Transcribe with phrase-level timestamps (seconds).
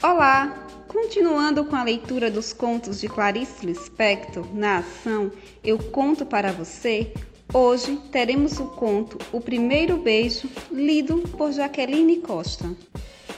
[0.00, 0.68] Olá!
[0.86, 5.32] Continuando com a leitura dos contos de Clarice Lispector na ação
[5.64, 7.12] Eu Conto para Você,
[7.52, 12.72] hoje teremos o conto O Primeiro Beijo, lido por Jaqueline Costa.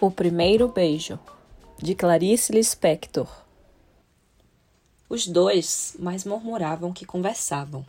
[0.00, 1.16] O Primeiro Beijo,
[1.78, 3.28] de Clarice Lispector.
[5.08, 7.86] Os dois mais murmuravam que conversavam.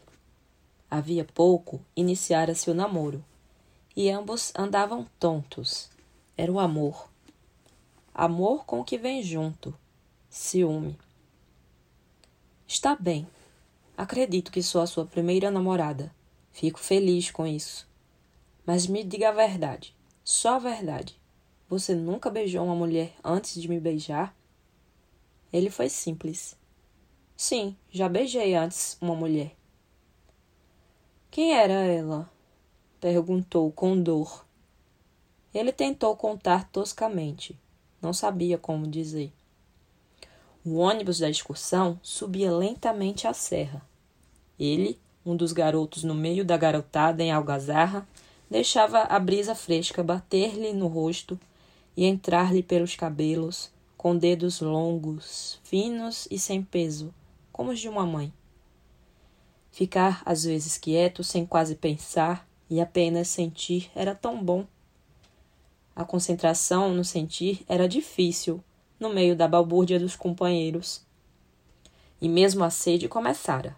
[0.91, 3.25] Havia pouco iniciara-se o namoro,
[3.95, 5.89] e ambos andavam tontos.
[6.35, 7.13] Era o amor
[8.15, 9.73] Amor com o que vem junto.
[10.29, 10.95] Ciúme.
[12.67, 13.27] Está bem.
[13.97, 16.13] Acredito que sou a sua primeira namorada.
[16.51, 17.89] Fico feliz com isso.
[18.67, 19.95] Mas me diga a verdade.
[20.23, 21.19] Só a verdade.
[21.67, 24.35] Você nunca beijou uma mulher antes de me beijar?
[25.51, 26.55] Ele foi simples.
[27.35, 29.55] Sim, já beijei antes uma mulher.
[31.31, 32.31] Quem era ela?
[33.03, 34.45] Perguntou com dor.
[35.53, 37.53] Ele tentou contar toscamente
[38.01, 39.29] não sabia como dizer.
[40.63, 43.81] O ônibus da excursão subia lentamente a serra.
[44.59, 48.07] Ele, um dos garotos no meio da garotada em algazarra,
[48.49, 51.37] deixava a brisa fresca bater-lhe no rosto
[51.95, 57.13] e entrar-lhe pelos cabelos, com dedos longos, finos e sem peso,
[57.51, 58.31] como os de uma mãe.
[59.71, 64.65] Ficar às vezes quieto, sem quase pensar e apenas sentir, era tão bom.
[65.95, 68.63] A concentração no sentir era difícil
[68.99, 71.05] no meio da balbúrdia dos companheiros.
[72.21, 73.75] E mesmo a sede começara.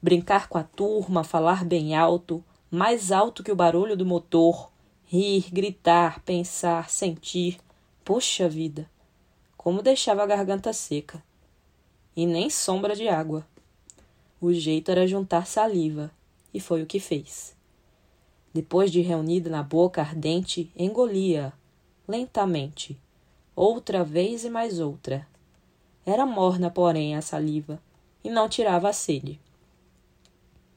[0.00, 4.70] Brincar com a turma, falar bem alto, mais alto que o barulho do motor,
[5.06, 7.58] rir, gritar, pensar, sentir.
[8.04, 8.88] Puxa vida!
[9.56, 11.22] Como deixava a garganta seca.
[12.14, 13.44] E nem sombra de água.
[14.40, 16.10] O jeito era juntar saliva,
[16.52, 17.55] e foi o que fez.
[18.56, 21.52] Depois de reunida na boca ardente, engolia,
[22.08, 22.98] lentamente,
[23.54, 25.28] outra vez e mais outra.
[26.06, 27.78] Era morna, porém, a saliva,
[28.24, 29.38] e não tirava a sede.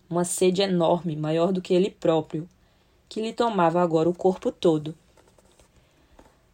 [0.10, 2.50] Uma sede enorme, maior do que ele próprio,
[3.08, 4.94] que lhe tomava agora o corpo todo.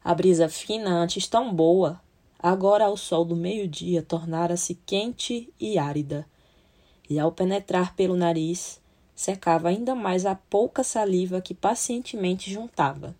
[0.03, 1.99] A brisa fina, antes tão boa,
[2.37, 6.23] agora ao sol do meio-dia tornara-se quente e árida,
[7.09, 8.79] e ao penetrar pelo nariz,
[9.15, 13.15] secava ainda mais a pouca saliva que pacientemente juntava.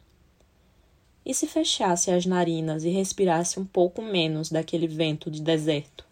[1.26, 6.06] E se fechasse as narinas e respirasse um pouco menos daquele vento de deserto?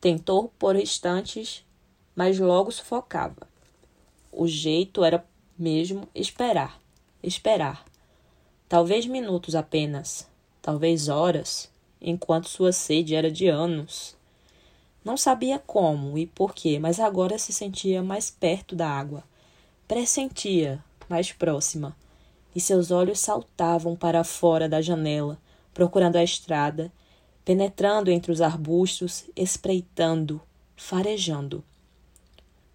[0.00, 1.64] Tentou por instantes,
[2.14, 3.48] mas logo sufocava.
[4.32, 5.24] O jeito era
[5.58, 6.80] mesmo esperar,
[7.22, 7.84] esperar.
[8.68, 10.28] Talvez minutos apenas,
[10.62, 14.16] talvez horas, enquanto sua sede era de anos.
[15.04, 19.22] Não sabia como e por quê, mas agora se sentia mais perto da água.
[19.86, 21.94] Pressentia, mais próxima,
[22.56, 25.38] e seus olhos saltavam para fora da janela,
[25.74, 26.90] procurando a estrada,
[27.44, 30.40] penetrando entre os arbustos, espreitando,
[30.74, 31.62] farejando.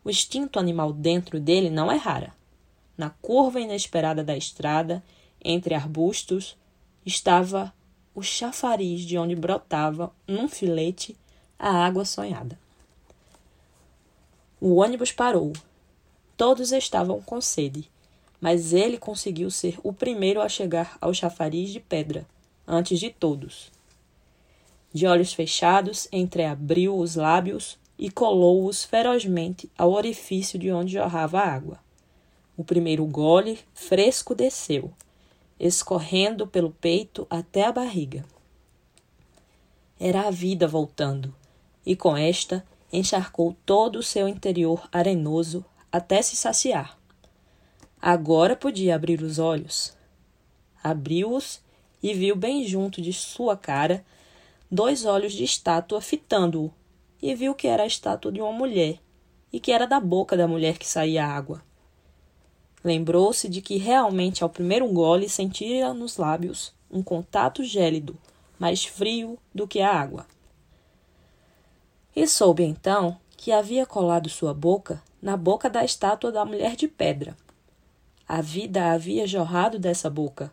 [0.04, 2.34] O instinto animal dentro dele não errara.
[2.96, 5.04] Na curva inesperada da estrada,
[5.44, 6.56] entre arbustos,
[7.04, 7.74] estava
[8.14, 11.18] o chafariz de onde brotava, num filete,
[11.60, 12.58] a água sonhada.
[14.62, 15.52] O ônibus parou.
[16.38, 17.92] Todos estavam com sede,
[18.40, 22.26] mas ele conseguiu ser o primeiro a chegar ao chafariz de pedra,
[22.66, 23.70] antes de todos.
[24.94, 31.54] De olhos fechados, entreabriu os lábios e colou-os ferozmente ao orifício de onde jorrava a
[31.54, 31.80] água.
[32.56, 34.92] O primeiro gole fresco desceu,
[35.60, 38.24] escorrendo pelo peito até a barriga.
[40.00, 41.36] Era a vida voltando,
[41.90, 42.64] e com esta
[42.94, 46.96] encharcou todo o seu interior arenoso até se saciar.
[48.00, 49.98] Agora podia abrir os olhos.
[50.84, 51.60] Abriu-os
[52.04, 54.06] e viu bem junto de sua cara
[54.70, 56.72] dois olhos de estátua fitando-o,
[57.20, 59.00] e viu que era a estátua de uma mulher,
[59.52, 61.64] e que era da boca da mulher que saía água.
[62.84, 68.16] Lembrou-se de que realmente ao primeiro gole sentira nos lábios um contato gélido,
[68.60, 70.28] mais frio do que a água.
[72.16, 76.88] E soube então que havia colado sua boca na boca da estátua da mulher de
[76.88, 77.38] pedra.
[78.28, 80.52] A vida havia jorrado dessa boca,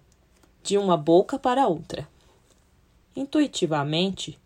[0.63, 2.09] de uma boca para outra.
[3.15, 4.39] Intuitivamente,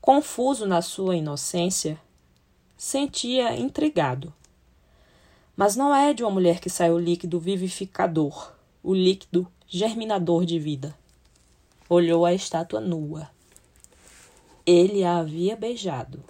[0.00, 2.00] confuso na sua inocência,
[2.76, 4.32] sentia intrigado.
[5.56, 8.52] Mas não é de uma mulher que sai o líquido vivificador,
[8.82, 10.96] o líquido germinador de vida.
[11.88, 13.30] Olhou a estátua nua.
[14.66, 16.24] Ele a havia beijado.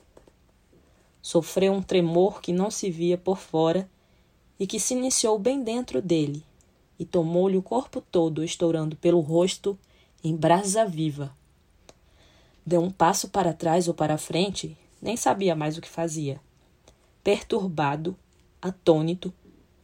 [1.23, 3.89] Sofreu um tremor que não se via por fora
[4.61, 6.45] e que se iniciou bem dentro dele
[6.99, 9.79] e tomou-lhe o corpo todo, estourando pelo rosto
[10.23, 11.35] em brasa viva.
[12.65, 16.39] Deu um passo para trás ou para frente, nem sabia mais o que fazia.
[17.25, 18.15] Perturbado,
[18.61, 19.33] atônito,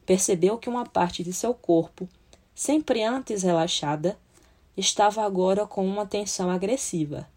[0.05, 2.07] percebeu que uma parte de seu corpo,
[2.55, 4.19] sempre antes relaxada,
[4.77, 7.32] estava agora com uma tensão agressiva,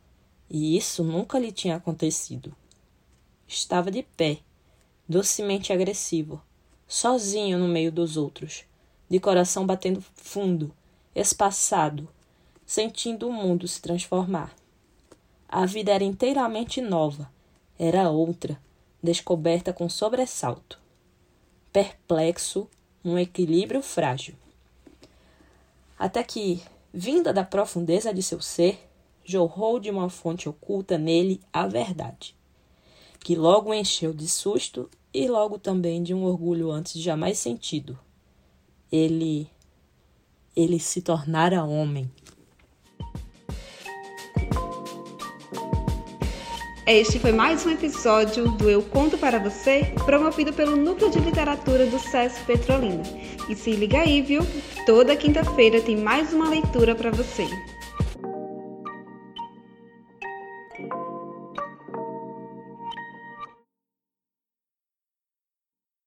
[0.49, 2.55] e isso nunca lhe tinha acontecido.
[3.47, 4.39] Estava de pé,
[5.07, 6.41] docemente agressivo,
[6.87, 8.65] sozinho no meio dos outros,
[9.09, 10.73] de coração batendo fundo,
[11.13, 12.07] espaçado,
[12.65, 14.53] sentindo o mundo se transformar.
[15.47, 17.31] A vida era inteiramente nova,
[17.77, 18.59] era outra,
[19.01, 20.79] descoberta com sobressalto.
[21.71, 22.67] Perplexo,
[23.03, 24.35] num equilíbrio frágil.
[25.97, 28.84] Até que, vinda da profundeza de seu ser,
[29.25, 32.35] jorrou de uma fonte oculta nele a verdade,
[33.19, 37.97] que logo encheu de susto e logo também de um orgulho antes jamais sentido.
[38.91, 39.49] Ele.
[40.55, 42.09] ele se tornara homem.
[46.87, 51.87] Este foi mais um episódio do Eu Conto para Você, promovido pelo Núcleo de Literatura
[51.87, 53.01] do SESC Petrolina.
[53.49, 54.43] E se liga aí, viu?
[54.85, 57.47] Toda quinta-feira tem mais uma leitura para você.